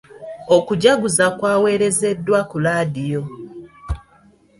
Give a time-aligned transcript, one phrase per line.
[0.55, 3.21] Okujaguza kwaweerezeddwa ku laadiyo.